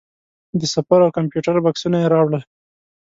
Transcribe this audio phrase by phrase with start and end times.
[0.59, 2.43] د سفر او کمپیوټر بکسونه یې راوړل.